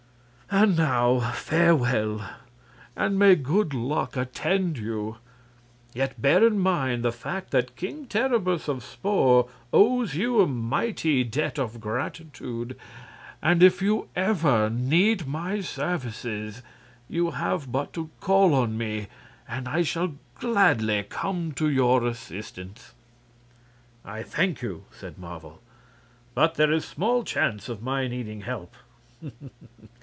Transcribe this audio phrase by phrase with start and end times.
[0.53, 2.27] And now farewell,
[2.97, 5.15] and may good luck attend you.
[5.93, 11.23] Yet bear in mind the fact that King Terribus of Spor owes you a mighty
[11.23, 12.77] debt of gratitude;
[13.41, 16.61] and if you ever need my services,
[17.07, 19.07] you have but to call on me,
[19.47, 22.93] and I shall gladly come to your assistance."
[24.03, 25.61] "I thank you," said Marvel,
[26.35, 28.73] "but there is small chance of my needing help.